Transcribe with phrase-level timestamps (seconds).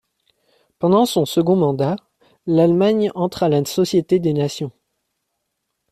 [0.79, 1.95] Pendant son second mandat,
[2.47, 4.71] l'Allemagne entre à la Société des Nations.